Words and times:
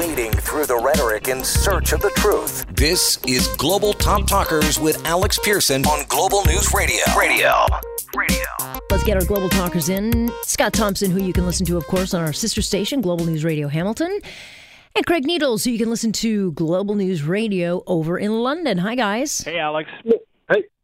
wading 0.00 0.32
through 0.32 0.64
the 0.64 0.78
rhetoric 0.78 1.28
in 1.28 1.44
search 1.44 1.92
of 1.92 2.00
the 2.00 2.08
truth. 2.16 2.64
This 2.70 3.18
is 3.26 3.48
Global 3.58 3.92
Top 3.92 4.26
Talkers 4.26 4.80
with 4.80 5.04
Alex 5.04 5.38
Pearson 5.44 5.84
on 5.84 6.06
Global 6.08 6.42
News 6.46 6.72
Radio. 6.72 7.04
Radio. 7.18 7.66
Radio. 8.16 8.46
Let's 8.90 9.04
get 9.04 9.18
our 9.18 9.24
global 9.26 9.50
talkers 9.50 9.90
in. 9.90 10.32
Scott 10.44 10.72
Thompson, 10.72 11.10
who 11.10 11.22
you 11.22 11.34
can 11.34 11.44
listen 11.44 11.66
to, 11.66 11.76
of 11.76 11.86
course, 11.86 12.14
on 12.14 12.22
our 12.22 12.32
sister 12.32 12.62
station, 12.62 13.02
Global 13.02 13.26
News 13.26 13.44
Radio 13.44 13.68
Hamilton. 13.68 14.20
And 14.96 15.04
Craig 15.04 15.26
Needles, 15.26 15.64
who 15.64 15.70
you 15.70 15.78
can 15.78 15.90
listen 15.90 16.12
to 16.12 16.52
Global 16.52 16.94
News 16.94 17.22
Radio 17.22 17.82
over 17.86 18.18
in 18.18 18.42
London. 18.42 18.78
Hi, 18.78 18.94
guys. 18.94 19.42
Hey, 19.42 19.58
Alex. 19.58 19.90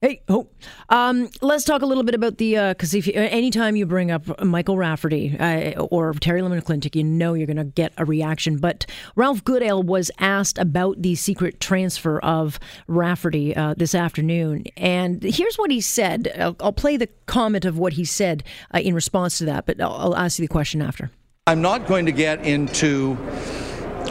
Hey. 0.06 0.12
Hey, 0.16 0.22
oh, 0.28 0.46
um, 0.88 1.28
let's 1.42 1.64
talk 1.64 1.82
a 1.82 1.86
little 1.86 2.04
bit 2.04 2.14
about 2.14 2.38
the 2.38 2.54
because 2.68 2.94
uh, 2.94 2.98
if 2.98 3.08
you, 3.08 3.14
anytime 3.14 3.74
you 3.74 3.86
bring 3.86 4.12
up 4.12 4.40
Michael 4.40 4.78
Rafferty 4.78 5.36
uh, 5.36 5.80
or 5.80 6.12
Terri-Lynne 6.12 6.60
McClintic, 6.60 6.94
you 6.94 7.02
know 7.02 7.34
you're 7.34 7.48
going 7.48 7.56
to 7.56 7.64
get 7.64 7.92
a 7.98 8.04
reaction. 8.04 8.58
But 8.58 8.86
Ralph 9.16 9.42
Goodale 9.42 9.82
was 9.82 10.12
asked 10.20 10.58
about 10.58 11.02
the 11.02 11.16
secret 11.16 11.58
transfer 11.58 12.20
of 12.20 12.60
Rafferty 12.86 13.56
uh, 13.56 13.74
this 13.76 13.96
afternoon, 13.96 14.66
and 14.76 15.24
here's 15.24 15.56
what 15.56 15.72
he 15.72 15.80
said. 15.80 16.32
I'll, 16.38 16.54
I'll 16.60 16.72
play 16.72 16.96
the 16.96 17.08
comment 17.26 17.64
of 17.64 17.76
what 17.76 17.94
he 17.94 18.04
said 18.04 18.44
uh, 18.72 18.78
in 18.78 18.94
response 18.94 19.38
to 19.38 19.44
that, 19.46 19.66
but 19.66 19.80
I'll, 19.80 19.90
I'll 19.90 20.16
ask 20.16 20.38
you 20.38 20.44
the 20.44 20.52
question 20.52 20.82
after. 20.82 21.10
I'm 21.48 21.62
not 21.62 21.88
going 21.88 22.06
to 22.06 22.12
get 22.12 22.46
into 22.46 23.18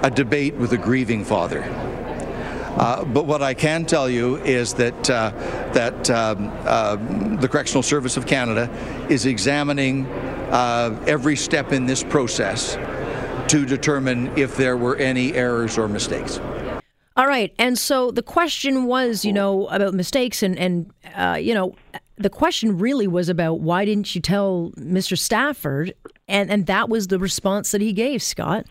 a 0.04 0.12
debate 0.12 0.56
with 0.56 0.74
a 0.74 0.78
grieving 0.78 1.24
father. 1.24 1.85
Uh, 2.76 3.06
but 3.06 3.26
what 3.26 3.42
I 3.42 3.54
can 3.54 3.86
tell 3.86 4.10
you 4.10 4.36
is 4.38 4.74
that 4.74 5.10
uh, 5.10 5.32
that 5.72 6.10
um, 6.10 6.52
uh, 6.66 6.98
the 7.38 7.48
Correctional 7.48 7.84
Service 7.84 8.18
of 8.18 8.26
Canada 8.26 8.70
is 9.10 9.26
examining 9.26 10.06
uh, 10.52 11.02
every 11.08 11.38
step 11.38 11.72
in 11.72 11.86
this 11.86 12.04
process 12.04 12.76
to 13.50 13.66
determine 13.66 14.38
if 14.38 14.58
there 14.58 14.76
were 14.76 14.98
any 14.98 15.34
errors 15.34 15.78
or 15.78 15.88
mistakes. 15.88 16.40
All 17.18 17.28
right, 17.28 17.54
and 17.58 17.80
so 17.80 18.12
the 18.12 18.24
question 18.24 18.86
was, 18.86 19.24
you 19.24 19.32
know, 19.32 19.68
about 19.68 19.94
mistakes, 19.94 20.44
and 20.44 20.60
and 20.60 20.92
you 21.42 21.54
know, 21.54 21.76
the 22.18 22.30
question 22.30 22.78
really 22.78 23.08
was 23.08 23.30
about 23.30 23.62
why 23.62 23.86
didn't 23.86 24.14
you 24.16 24.22
tell 24.22 24.74
Mr. 24.78 25.18
Stafford, 25.18 25.94
and 26.28 26.52
and 26.52 26.66
that 26.66 26.90
was 26.90 27.08
the 27.08 27.20
response 27.20 27.72
that 27.72 27.80
he 27.80 27.94
gave, 27.94 28.22
Scott. 28.22 28.66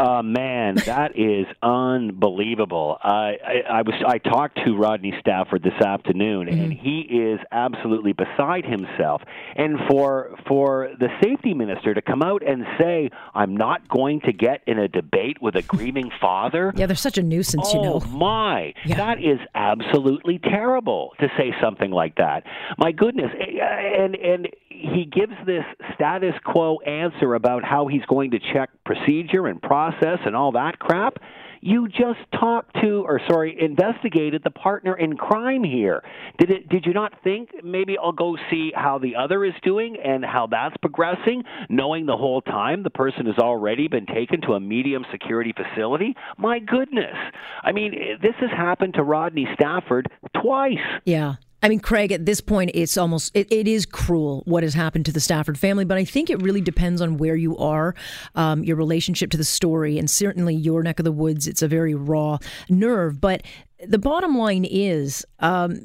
Uh, 0.00 0.22
man, 0.22 0.76
that 0.86 1.12
is 1.14 1.46
unbelievable. 1.62 2.96
I, 3.02 3.36
I, 3.44 3.54
I 3.70 3.82
was 3.82 3.94
I 4.06 4.16
talked 4.16 4.58
to 4.64 4.74
Rodney 4.74 5.12
Stafford 5.20 5.62
this 5.62 5.78
afternoon, 5.84 6.46
mm-hmm. 6.46 6.58
and 6.58 6.72
he 6.72 7.00
is 7.00 7.38
absolutely 7.52 8.14
beside 8.14 8.64
himself. 8.64 9.20
And 9.56 9.78
for 9.90 10.38
for 10.48 10.90
the 10.98 11.08
safety 11.22 11.52
minister 11.52 11.92
to 11.92 12.00
come 12.00 12.22
out 12.22 12.42
and 12.46 12.64
say, 12.78 13.10
"I'm 13.34 13.54
not 13.54 13.88
going 13.88 14.22
to 14.22 14.32
get 14.32 14.62
in 14.66 14.78
a 14.78 14.88
debate 14.88 15.42
with 15.42 15.54
a 15.54 15.62
grieving 15.62 16.10
father," 16.20 16.72
yeah, 16.76 16.86
they're 16.86 16.96
such 16.96 17.18
a 17.18 17.22
nuisance. 17.22 17.68
Oh 17.70 17.76
you 17.76 17.82
know, 17.82 18.00
my, 18.08 18.72
yeah. 18.86 18.96
that 18.96 19.18
is 19.18 19.38
absolutely 19.54 20.38
terrible 20.38 21.12
to 21.20 21.28
say 21.36 21.52
something 21.60 21.90
like 21.90 22.16
that. 22.16 22.44
My 22.78 22.92
goodness, 22.92 23.30
and 23.38 24.14
and 24.16 24.48
he 24.80 25.04
gives 25.04 25.34
this 25.46 25.64
status 25.94 26.34
quo 26.44 26.78
answer 26.80 27.34
about 27.34 27.64
how 27.64 27.86
he's 27.86 28.04
going 28.06 28.32
to 28.32 28.38
check 28.52 28.70
procedure 28.84 29.46
and 29.46 29.60
process 29.60 30.18
and 30.24 30.34
all 30.34 30.52
that 30.52 30.78
crap. 30.78 31.18
You 31.62 31.88
just 31.88 32.20
talked 32.32 32.74
to, 32.80 33.04
or 33.06 33.20
sorry, 33.28 33.54
investigated 33.60 34.42
the 34.42 34.50
partner 34.50 34.96
in 34.96 35.18
crime 35.18 35.62
here. 35.62 36.02
Did 36.38 36.50
it? 36.50 36.68
Did 36.70 36.86
you 36.86 36.94
not 36.94 37.12
think 37.22 37.50
maybe 37.62 37.98
I'll 37.98 38.12
go 38.12 38.38
see 38.50 38.72
how 38.74 38.98
the 38.98 39.16
other 39.16 39.44
is 39.44 39.52
doing 39.62 39.98
and 40.02 40.24
how 40.24 40.46
that's 40.46 40.74
progressing, 40.78 41.44
knowing 41.68 42.06
the 42.06 42.16
whole 42.16 42.40
time 42.40 42.82
the 42.82 42.90
person 42.90 43.26
has 43.26 43.36
already 43.36 43.88
been 43.88 44.06
taken 44.06 44.40
to 44.42 44.54
a 44.54 44.60
medium 44.60 45.04
security 45.12 45.52
facility? 45.52 46.16
My 46.38 46.60
goodness! 46.60 47.16
I 47.62 47.72
mean, 47.72 48.18
this 48.22 48.34
has 48.40 48.50
happened 48.50 48.94
to 48.94 49.02
Rodney 49.02 49.46
Stafford 49.52 50.10
twice. 50.42 50.78
Yeah. 51.04 51.34
I 51.62 51.68
mean, 51.68 51.80
Craig, 51.80 52.10
at 52.12 52.24
this 52.24 52.40
point, 52.40 52.70
it's 52.74 52.96
almost, 52.96 53.36
it, 53.36 53.50
it 53.52 53.68
is 53.68 53.84
cruel 53.84 54.42
what 54.46 54.62
has 54.62 54.74
happened 54.74 55.06
to 55.06 55.12
the 55.12 55.20
Stafford 55.20 55.58
family, 55.58 55.84
but 55.84 55.98
I 55.98 56.04
think 56.04 56.30
it 56.30 56.40
really 56.42 56.60
depends 56.60 57.00
on 57.00 57.18
where 57.18 57.36
you 57.36 57.56
are, 57.58 57.94
um, 58.34 58.64
your 58.64 58.76
relationship 58.76 59.30
to 59.30 59.36
the 59.36 59.44
story, 59.44 59.98
and 59.98 60.10
certainly 60.10 60.54
your 60.54 60.82
neck 60.82 60.98
of 60.98 61.04
the 61.04 61.12
woods. 61.12 61.46
It's 61.46 61.62
a 61.62 61.68
very 61.68 61.94
raw 61.94 62.38
nerve. 62.68 63.20
But 63.20 63.42
the 63.84 63.98
bottom 63.98 64.38
line 64.38 64.64
is, 64.64 65.26
um, 65.40 65.80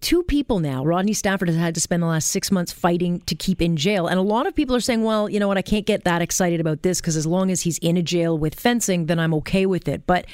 two 0.00 0.22
people 0.22 0.60
now. 0.60 0.84
Rodney 0.84 1.12
Stafford 1.12 1.48
has 1.48 1.56
had 1.56 1.74
to 1.74 1.80
spend 1.80 2.02
the 2.02 2.06
last 2.06 2.28
six 2.28 2.50
months 2.50 2.72
fighting 2.72 3.20
to 3.20 3.34
keep 3.34 3.62
in 3.62 3.76
jail. 3.76 4.06
And 4.06 4.18
a 4.18 4.22
lot 4.22 4.46
of 4.46 4.54
people 4.54 4.76
are 4.76 4.80
saying, 4.80 5.02
well, 5.02 5.28
you 5.28 5.40
know 5.40 5.48
what, 5.48 5.58
I 5.58 5.62
can't 5.62 5.86
get 5.86 6.04
that 6.04 6.22
excited 6.22 6.60
about 6.60 6.82
this 6.82 7.00
because 7.00 7.16
as 7.16 7.26
long 7.26 7.50
as 7.50 7.62
he's 7.62 7.78
in 7.78 7.96
a 7.96 8.02
jail 8.02 8.36
with 8.36 8.54
fencing, 8.54 9.06
then 9.06 9.18
I'm 9.18 9.34
okay 9.34 9.66
with 9.66 9.88
it. 9.88 10.06
But 10.06 10.26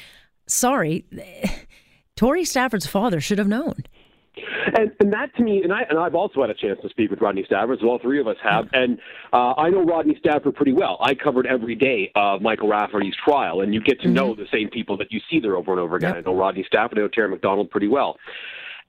sorry, 0.47 1.05
Tori 2.15 2.45
Stafford's 2.45 2.87
father 2.87 3.19
should 3.19 3.39
have 3.39 3.47
known. 3.47 3.83
And, 4.77 4.91
and 4.99 5.13
that 5.13 5.35
to 5.35 5.43
me, 5.43 5.63
and, 5.63 5.71
I, 5.71 5.81
and 5.89 5.97
I've 5.97 6.15
also 6.15 6.41
had 6.41 6.49
a 6.49 6.53
chance 6.53 6.79
to 6.81 6.89
speak 6.89 7.09
with 7.09 7.21
Rodney 7.21 7.43
Stafford, 7.45 7.79
so 7.79 7.87
all 7.87 7.99
three 7.99 8.19
of 8.19 8.27
us 8.27 8.37
have. 8.43 8.67
And 8.73 8.99
uh, 9.31 9.53
I 9.57 9.69
know 9.69 9.83
Rodney 9.83 10.15
Stafford 10.19 10.55
pretty 10.55 10.73
well. 10.73 10.97
I 11.01 11.15
covered 11.15 11.47
every 11.47 11.75
day 11.75 12.11
of 12.15 12.41
Michael 12.41 12.67
Rafferty's 12.67 13.15
trial, 13.23 13.61
and 13.61 13.73
you 13.73 13.81
get 13.81 13.99
to 14.01 14.07
mm-hmm. 14.07 14.15
know 14.15 14.35
the 14.35 14.47
same 14.51 14.69
people 14.69 14.97
that 14.97 15.11
you 15.11 15.21
see 15.29 15.39
there 15.39 15.55
over 15.55 15.71
and 15.71 15.79
over 15.79 15.95
again. 15.95 16.15
Yep. 16.15 16.27
I 16.27 16.29
know 16.29 16.35
Rodney 16.37 16.65
Stafford, 16.67 16.97
I 16.97 17.01
know 17.01 17.07
Terry 17.07 17.29
McDonald 17.29 17.69
pretty 17.69 17.87
well. 17.87 18.17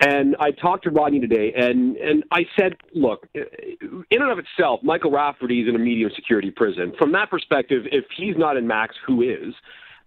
And 0.00 0.36
I 0.38 0.50
talked 0.50 0.84
to 0.84 0.90
Rodney 0.90 1.20
today, 1.20 1.54
and, 1.56 1.96
and 1.96 2.22
I 2.30 2.42
said, 2.58 2.74
look, 2.94 3.26
in 3.34 4.22
and 4.22 4.30
of 4.30 4.38
itself, 4.38 4.80
Michael 4.82 5.10
Rafferty 5.10 5.62
is 5.62 5.68
in 5.68 5.74
a 5.74 5.78
medium 5.78 6.10
security 6.14 6.50
prison. 6.50 6.92
From 6.98 7.12
that 7.12 7.30
perspective, 7.30 7.84
if 7.90 8.04
he's 8.14 8.36
not 8.36 8.58
in 8.58 8.66
Max, 8.66 8.94
who 9.06 9.22
is? 9.22 9.54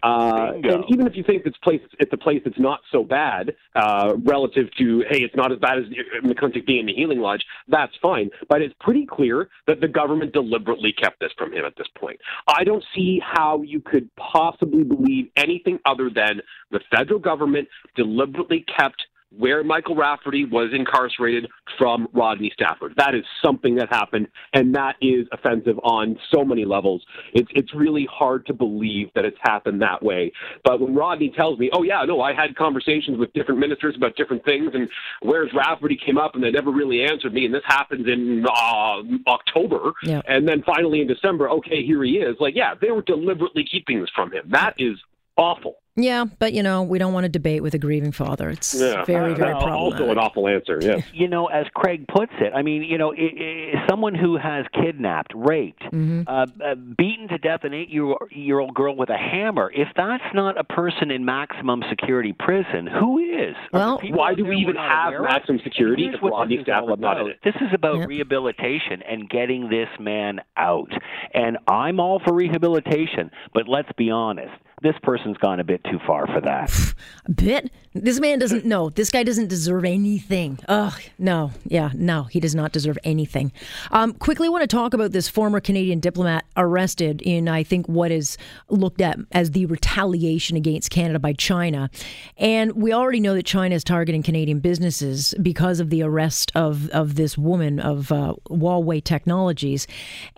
Uh, 0.02 0.52
and 0.62 0.84
even 0.88 1.06
if 1.06 1.14
you 1.14 1.22
think 1.22 1.44
this 1.44 1.54
place 1.62 1.80
it's 1.98 2.12
a 2.12 2.16
place 2.16 2.40
that's 2.44 2.58
not 2.58 2.80
so 2.90 3.04
bad 3.04 3.54
uh, 3.74 4.14
relative 4.24 4.66
to 4.78 5.04
hey, 5.10 5.18
it's 5.18 5.36
not 5.36 5.52
as 5.52 5.58
bad 5.58 5.78
as 5.78 5.84
McClintic 6.24 6.66
being 6.66 6.80
in 6.80 6.86
the 6.86 6.94
healing 6.94 7.20
lodge, 7.20 7.44
that's 7.68 7.92
fine. 8.00 8.30
But 8.48 8.62
it's 8.62 8.74
pretty 8.80 9.06
clear 9.06 9.48
that 9.66 9.80
the 9.80 9.88
government 9.88 10.32
deliberately 10.32 10.92
kept 10.92 11.20
this 11.20 11.32
from 11.36 11.52
him 11.52 11.64
at 11.64 11.76
this 11.76 11.88
point. 11.98 12.20
I 12.48 12.64
don't 12.64 12.84
see 12.94 13.20
how 13.22 13.62
you 13.62 13.80
could 13.80 14.08
possibly 14.16 14.84
believe 14.84 15.30
anything 15.36 15.78
other 15.84 16.10
than 16.10 16.40
the 16.70 16.80
federal 16.90 17.20
government 17.20 17.68
deliberately 17.96 18.64
kept 18.76 19.02
where 19.36 19.62
Michael 19.62 19.94
Rafferty 19.94 20.44
was 20.44 20.70
incarcerated 20.72 21.48
from 21.78 22.08
Rodney 22.12 22.50
Stafford. 22.52 22.94
That 22.96 23.14
is 23.14 23.24
something 23.42 23.76
that 23.76 23.88
happened, 23.88 24.28
and 24.52 24.74
that 24.74 24.96
is 25.00 25.26
offensive 25.32 25.78
on 25.82 26.18
so 26.32 26.44
many 26.44 26.64
levels. 26.64 27.04
It's 27.32 27.48
it's 27.54 27.72
really 27.74 28.08
hard 28.10 28.46
to 28.46 28.52
believe 28.52 29.08
that 29.14 29.24
it's 29.24 29.38
happened 29.40 29.82
that 29.82 30.02
way. 30.02 30.32
But 30.64 30.80
when 30.80 30.94
Rodney 30.94 31.32
tells 31.36 31.58
me, 31.58 31.70
"Oh 31.72 31.82
yeah, 31.82 32.04
no, 32.04 32.20
I 32.20 32.34
had 32.34 32.56
conversations 32.56 33.18
with 33.18 33.32
different 33.32 33.60
ministers 33.60 33.96
about 33.96 34.16
different 34.16 34.44
things, 34.44 34.72
and 34.74 34.88
where's 35.22 35.50
Rafferty 35.54 35.96
came 36.04 36.18
up, 36.18 36.34
and 36.34 36.42
they 36.42 36.50
never 36.50 36.70
really 36.70 37.04
answered 37.04 37.32
me, 37.32 37.44
and 37.44 37.54
this 37.54 37.62
happens 37.66 38.06
in 38.08 38.44
uh, 38.46 39.02
October, 39.28 39.92
yeah. 40.02 40.22
and 40.26 40.46
then 40.48 40.62
finally 40.64 41.00
in 41.00 41.06
December, 41.06 41.48
okay, 41.50 41.84
here 41.84 42.02
he 42.02 42.18
is." 42.18 42.36
Like, 42.40 42.56
yeah, 42.56 42.74
they 42.80 42.90
were 42.90 43.02
deliberately 43.02 43.64
keeping 43.70 44.00
this 44.00 44.10
from 44.14 44.32
him. 44.32 44.48
That 44.50 44.74
is 44.78 44.98
awful. 45.36 45.76
Yeah, 46.02 46.24
but 46.38 46.52
you 46.52 46.62
know, 46.62 46.82
we 46.82 46.98
don't 46.98 47.12
want 47.12 47.24
to 47.24 47.28
debate 47.28 47.62
with 47.62 47.74
a 47.74 47.78
grieving 47.78 48.12
father. 48.12 48.50
It's 48.50 48.74
yeah. 48.74 49.04
very, 49.04 49.34
very 49.34 49.52
uh, 49.52 49.60
problematic. 49.60 50.00
Also, 50.00 50.10
an 50.10 50.18
awful 50.18 50.48
answer. 50.48 50.78
Yes. 50.80 51.04
You 51.20 51.28
know, 51.28 51.48
as 51.48 51.66
Craig 51.74 52.06
puts 52.08 52.32
it, 52.40 52.52
I 52.54 52.62
mean, 52.62 52.82
you 52.82 52.96
know, 52.96 53.10
it, 53.10 53.18
it, 53.18 53.78
someone 53.90 54.14
who 54.14 54.38
has 54.38 54.64
kidnapped, 54.72 55.32
raped, 55.34 55.82
mm-hmm. 55.82 56.22
uh, 56.26 56.46
uh, 56.64 56.74
beaten 56.74 57.28
to 57.28 57.36
death 57.36 57.64
an 57.64 57.74
eight-year-old 57.74 58.74
girl 58.74 58.96
with 58.96 59.10
a 59.10 59.18
hammer. 59.18 59.70
If 59.74 59.88
that's 59.96 60.24
not 60.32 60.58
a 60.58 60.64
person 60.64 61.10
in 61.10 61.26
maximum 61.26 61.82
security 61.90 62.32
prison, 62.32 62.86
who 62.86 63.18
is? 63.18 63.54
Well, 63.72 64.00
why 64.10 64.34
do 64.34 64.46
we 64.46 64.56
even 64.56 64.76
have 64.76 65.12
maximum 65.20 65.60
security 65.62 66.08
if 66.12 66.22
Rodney 66.22 66.60
Stafford 66.62 67.00
not 67.00 67.20
in 67.20 67.26
it? 67.28 67.40
This 67.44 67.56
is 67.56 67.68
about 67.74 67.98
yep. 67.98 68.08
rehabilitation 68.08 69.02
and 69.06 69.28
getting 69.28 69.68
this 69.68 69.88
man 69.98 70.40
out. 70.56 70.90
And 71.34 71.58
I'm 71.68 72.00
all 72.00 72.20
for 72.24 72.34
rehabilitation, 72.34 73.30
but 73.52 73.68
let's 73.68 73.90
be 73.96 74.10
honest 74.10 74.52
this 74.82 74.94
person's 75.02 75.36
gone 75.38 75.60
a 75.60 75.64
bit 75.64 75.82
too 75.84 75.98
far 76.06 76.26
for 76.26 76.40
that. 76.40 76.70
a 77.26 77.30
bit? 77.30 77.70
This 77.92 78.20
man 78.20 78.38
doesn't 78.38 78.64
know. 78.64 78.88
This 78.88 79.10
guy 79.10 79.24
doesn't 79.24 79.48
deserve 79.48 79.84
anything. 79.84 80.58
Ugh, 80.68 80.98
no. 81.18 81.50
Yeah, 81.64 81.90
no, 81.94 82.24
he 82.24 82.40
does 82.40 82.54
not 82.54 82.72
deserve 82.72 82.98
anything. 83.04 83.52
Um, 83.90 84.14
quickly 84.14 84.48
want 84.48 84.62
to 84.62 84.68
talk 84.68 84.94
about 84.94 85.12
this 85.12 85.28
former 85.28 85.60
Canadian 85.60 86.00
diplomat 86.00 86.44
arrested 86.56 87.20
in, 87.22 87.48
I 87.48 87.62
think, 87.62 87.88
what 87.88 88.10
is 88.10 88.38
looked 88.68 89.00
at 89.00 89.18
as 89.32 89.50
the 89.50 89.66
retaliation 89.66 90.56
against 90.56 90.90
Canada 90.90 91.18
by 91.18 91.32
China. 91.32 91.90
And 92.36 92.72
we 92.72 92.92
already 92.92 93.20
know 93.20 93.34
that 93.34 93.44
China 93.44 93.74
is 93.74 93.84
targeting 93.84 94.22
Canadian 94.22 94.60
businesses 94.60 95.34
because 95.42 95.80
of 95.80 95.90
the 95.90 96.02
arrest 96.02 96.52
of, 96.54 96.88
of 96.90 97.16
this 97.16 97.36
woman 97.36 97.80
of 97.80 98.12
uh, 98.12 98.34
Huawei 98.48 99.02
Technologies. 99.02 99.86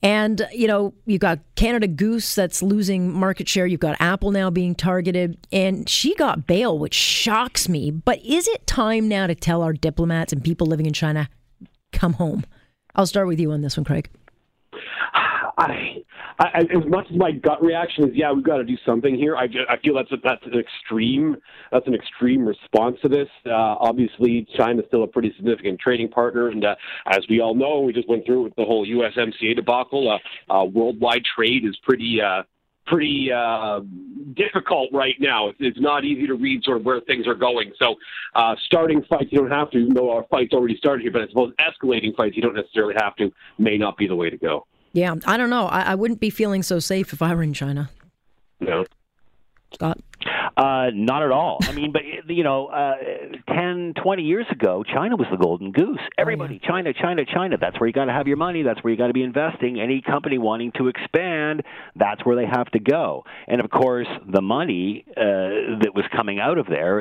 And, 0.03 0.49
you 0.53 0.67
know, 0.67 0.95
you've 1.07 1.21
got 1.21 1.39
Canada 1.55 1.87
Goose 1.87 2.35
that's 2.35 2.63
losing 2.63 3.13
market 3.13 3.49
share. 3.49 3.67
You've 3.67 3.81
got 3.81 3.97
Apple 4.01 4.32
now 4.33 4.51
being 4.51 4.75
targeted, 4.75 5.47
and 5.53 5.89
she 5.89 6.15
got 6.15 6.47
bail, 6.47 6.79
which 6.79 6.95
shocks 6.95 7.69
me. 7.69 7.91
But 7.91 8.25
is 8.25 8.49
it 8.49 8.67
time 8.67 9.09
now 9.09 9.27
to 9.27 9.35
tell 9.35 9.63
our 9.63 9.73
diplomats 9.73 10.33
and 10.33 10.43
people 10.43 10.67
living 10.67 10.87
in 10.87 10.93
China, 10.93 11.29
come 11.93 12.15
home? 12.15 12.45
I'll 12.95 13.07
start 13.07 13.27
with 13.27 13.41
you 13.41 13.53
on 13.53 13.63
this 13.63 13.77
one, 13.77 13.85
Craig. 13.85 14.11
I 15.59 16.03
I, 16.39 16.61
as 16.61 16.85
much 16.89 17.07
as 17.11 17.17
my 17.17 17.31
gut 17.31 17.63
reaction 17.63 18.09
is, 18.09 18.11
yeah, 18.15 18.33
we've 18.33 18.45
got 18.45 18.57
to 18.57 18.65
do 18.65 18.77
something 18.85 19.15
here. 19.15 19.37
I, 19.37 19.45
I 19.69 19.77
feel 19.79 19.95
that's 19.95 20.11
a, 20.13 20.17
that's 20.23 20.45
an 20.47 20.59
extreme 20.59 21.37
that's 21.71 21.87
an 21.87 21.95
extreme 21.95 22.47
response 22.47 22.97
to 23.03 23.09
this. 23.09 23.29
Uh, 23.47 23.53
obviously, 23.53 24.47
China's 24.57 24.85
still 24.89 25.05
a 25.05 25.07
pretty 25.07 25.33
significant 25.37 25.79
trading 25.81 26.09
partner, 26.09 26.49
and 26.49 26.65
uh, 26.65 26.75
as 27.07 27.21
we 27.29 27.41
all 27.41 27.55
know, 27.55 27.81
we 27.81 27.93
just 27.93 28.09
went 28.09 28.27
through 28.27 28.43
with 28.43 28.55
the 28.57 28.65
whole 28.65 28.87
USMCA 28.87 29.57
debacle. 29.57 30.11
Uh, 30.11 30.53
uh, 30.53 30.65
worldwide 30.65 31.23
trade 31.37 31.65
is 31.65 31.77
pretty 31.85 32.21
uh, 32.21 32.43
pretty 32.87 33.31
uh, 33.33 33.81
difficult 34.35 34.91
right 34.93 35.15
now. 35.19 35.49
It's, 35.49 35.59
it's 35.61 35.81
not 35.81 36.05
easy 36.05 36.27
to 36.27 36.35
read 36.35 36.65
sort 36.65 36.79
of 36.79 36.85
where 36.85 37.01
things 37.01 37.27
are 37.27 37.35
going. 37.35 37.73
So, 37.79 37.97
uh, 38.35 38.55
starting 38.67 39.03
fights 39.05 39.31
you 39.31 39.41
don't 39.41 39.51
have 39.51 39.71
to, 39.71 39.79
even 39.79 39.95
though 39.95 40.11
our 40.11 40.25
fight's 40.25 40.53
already 40.53 40.77
started 40.77 41.03
here. 41.03 41.13
But 41.13 41.23
I 41.23 41.29
suppose 41.29 41.53
escalating 41.59 42.15
fights 42.17 42.37
you 42.37 42.43
don't 42.43 42.55
necessarily 42.55 42.95
have 42.99 43.17
to 43.17 43.33
may 43.59 43.79
not 43.79 43.97
be 43.97 44.07
the 44.07 44.17
way 44.17 44.31
to 44.31 44.37
go. 44.37 44.67
Yeah, 44.93 45.15
I 45.27 45.37
don't 45.37 45.51
know. 45.51 45.67
I, 45.67 45.83
I 45.83 45.95
wouldn't 45.95 46.21
be 46.21 46.31
feeling 46.31 46.63
so 46.63 46.79
safe 46.79 47.13
if 47.13 47.23
I 47.23 47.35
were 47.35 47.43
in 47.43 47.55
China. 47.55 47.91
No. 48.61 48.85
Scott? 49.75 49.99
Uh, 50.57 50.91
not 50.93 51.23
at 51.23 51.31
all. 51.31 51.59
I 51.63 51.73
mean, 51.73 51.93
but 51.93 52.03
you 52.29 52.45
know, 52.45 52.67
uh, 52.67 52.95
10, 53.49 53.95
20 54.03 54.23
years 54.23 54.47
ago, 54.51 54.85
China 54.85 55.17
was 55.17 55.27
the 55.31 55.37
golden 55.37 55.73
goose. 55.73 56.01
Everybody, 56.19 56.55
oh, 56.55 56.59
yeah. 56.63 56.69
China, 56.69 56.93
China, 56.93 57.23
China. 57.25 57.57
That's 57.59 57.79
where 57.81 57.87
you 57.87 57.93
got 57.93 58.07
to 58.07 58.13
have 58.13 58.27
your 58.27 58.37
money. 58.37 58.63
That's 58.63 58.83
where 58.85 58.93
you 58.93 58.99
got 58.99 59.07
to 59.07 59.13
be 59.13 59.23
investing. 59.23 59.81
Any 59.81 60.03
company 60.03 60.39
wanting 60.39 60.73
to 60.73 60.89
expand, 60.89 61.63
that's 61.97 62.25
where 62.25 62.37
they 62.37 62.47
have 62.47 62.71
to 62.73 62.81
go. 62.81 63.25
And 63.47 63.61
of 63.61 63.71
course, 63.71 64.09
the 64.31 64.43
money 64.43 65.05
uh, 65.17 65.81
that 65.83 65.93
was 65.95 66.05
coming 66.15 66.39
out 66.39 66.59
of 66.59 66.67
there. 66.67 67.01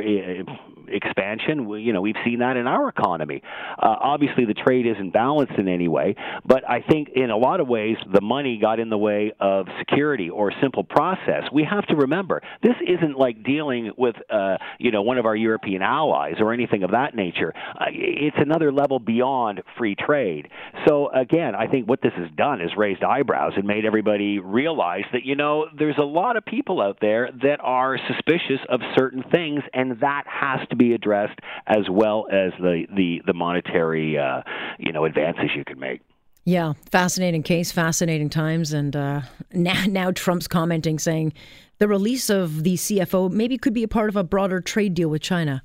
Expansion. 0.92 1.70
You 1.70 1.94
know, 1.94 2.02
we've 2.02 2.16
seen 2.24 2.40
that 2.40 2.58
in 2.58 2.68
our 2.68 2.90
economy. 2.90 3.42
Uh, 3.78 3.96
obviously, 4.00 4.46
the 4.46 4.54
trade 4.54 4.86
isn't 4.88 5.12
balanced 5.12 5.54
in 5.58 5.68
any 5.68 5.88
way, 5.88 6.16
but 6.46 6.68
I 6.70 6.82
think 6.82 7.10
in 7.16 7.30
a 7.30 7.38
lot 7.38 7.60
of 7.60 7.68
ways 7.68 7.98
the 8.12 8.22
money 8.22 8.58
got 8.60 8.80
in 8.80 8.90
the 8.90 8.98
way 8.98 9.34
of 9.40 9.68
security 9.80 10.30
or 10.30 10.52
simple 10.62 10.84
process. 10.84 11.44
We 11.52 11.64
have 11.64 11.86
to 11.88 11.96
remember 11.96 12.42
this 12.62 12.76
isn't 12.86 13.18
like 13.18 13.44
dealing 13.44 13.92
with 13.98 14.16
uh, 14.30 14.58
you 14.80 14.92
know 14.92 15.02
one 15.02 15.18
of 15.18 15.26
our 15.26 15.36
European 15.36 15.82
allies 15.82 16.36
or 16.40 16.54
anything 16.54 16.84
of 16.84 16.92
that 16.92 17.16
nature. 17.16 17.54
Uh, 17.56 17.86
it's 17.90 18.38
another 18.40 18.72
level 18.72 19.00
beyond 19.00 19.62
free 19.78 19.96
trade. 19.96 20.50
So 20.88 21.10
again, 21.10 21.56
I 21.56 21.68
think 21.68 21.88
what 21.88 22.02
this 22.02 22.14
has 22.16 22.30
done 22.36 22.62
is 22.62 22.72
raised 22.78 23.04
eyebrows 23.04 23.54
and 23.56 23.66
made 23.66 23.86
everybody 23.86 24.40
realize 24.40 25.04
that 25.14 25.24
you 25.24 25.36
know 25.36 25.68
there's 25.78 25.98
a 25.98 26.04
lot 26.04 26.38
of 26.38 26.46
people 26.46 26.82
out 26.82 26.98
there 27.02 27.30
that 27.44 27.60
are 27.62 27.98
suspicious 28.08 28.60
of 28.70 28.82
certain 28.96 29.24
things, 29.32 29.62
and 29.74 30.00
that 30.02 30.24
has 30.28 30.68
to 30.70 30.76
be 30.76 30.81
addressed 30.94 31.40
as 31.68 31.90
well 31.90 32.28
as 32.32 32.52
the 32.60 32.86
the 32.96 33.22
the 33.26 33.34
monetary 33.34 34.18
uh, 34.18 34.42
you 34.80 34.92
know 34.92 35.06
advances 35.06 35.52
you 35.56 35.64
can 35.64 35.80
make. 35.80 36.02
Yeah, 36.44 36.74
fascinating 36.92 37.44
case, 37.44 37.72
fascinating 37.72 38.30
times, 38.30 38.74
and 38.74 38.96
uh, 38.96 39.22
now 39.54 39.84
now 39.88 40.12
Trump's 40.12 40.48
commenting 40.48 40.98
saying 40.98 41.34
the 41.78 41.88
release 41.88 42.30
of 42.30 42.64
the 42.64 42.76
CFO 42.76 43.32
maybe 43.32 43.58
could 43.58 43.74
be 43.74 43.84
a 43.84 43.88
part 43.88 44.10
of 44.10 44.16
a 44.16 44.24
broader 44.24 44.62
trade 44.62 44.94
deal 44.94 45.10
with 45.10 45.22
China. 45.22 45.62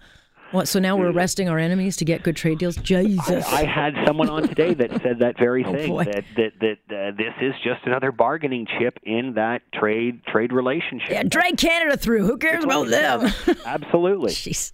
What, 0.53 0.69
so 0.69 0.79
now 0.79 0.97
we're 0.97 1.11
arresting 1.11 1.49
our 1.49 1.59
enemies 1.59 1.97
to 1.97 2.05
get 2.05 2.23
good 2.23 2.37
trade 2.37 2.59
deals? 2.59 2.77
Jesus! 2.77 3.45
I, 3.47 3.63
I 3.63 3.65
had 3.65 3.95
someone 4.07 4.31
on 4.31 4.47
today 4.47 4.75
that 4.75 4.91
said 5.03 5.19
that 5.19 5.37
very 5.39 5.65
oh, 5.67 5.73
thing. 5.73 5.97
that 5.97 6.25
that 6.37 6.53
that 6.61 6.97
uh, 6.97 7.11
this 7.17 7.35
is 7.41 7.55
just 7.65 7.85
another 7.85 8.13
bargaining 8.13 8.67
chip 8.79 8.99
in 9.03 9.35
that 9.35 9.63
trade 9.73 10.23
trade 10.25 10.53
relationship. 10.53 11.11
Yeah, 11.11 11.25
drag 11.25 11.57
Canada 11.57 11.97
through. 11.97 12.25
Who 12.25 12.39
cares 12.39 12.65
about 12.65 12.89
them? 12.89 13.33
Absolutely. 13.67 14.31
Jeez. 14.31 14.73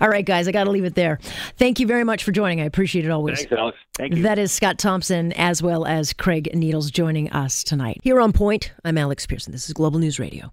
All 0.00 0.08
right, 0.08 0.26
guys, 0.26 0.48
I 0.48 0.52
got 0.52 0.64
to 0.64 0.70
leave 0.70 0.84
it 0.84 0.94
there. 0.94 1.18
Thank 1.56 1.78
you 1.78 1.86
very 1.86 2.04
much 2.04 2.24
for 2.24 2.32
joining. 2.32 2.60
I 2.60 2.64
appreciate 2.64 3.04
it 3.04 3.10
always. 3.10 3.38
Thanks, 3.38 3.52
Alex. 3.52 3.78
Thank 3.96 4.16
you. 4.16 4.22
That 4.22 4.38
is 4.38 4.50
Scott 4.50 4.78
Thompson 4.78 5.32
as 5.34 5.62
well 5.62 5.86
as 5.86 6.12
Craig 6.12 6.50
Needles 6.54 6.90
joining 6.90 7.30
us 7.30 7.62
tonight 7.62 8.00
here 8.02 8.20
on 8.20 8.32
Point. 8.32 8.72
I'm 8.84 8.98
Alex 8.98 9.26
Pearson. 9.26 9.52
This 9.52 9.68
is 9.68 9.72
Global 9.72 10.00
News 10.00 10.18
Radio. 10.18 10.52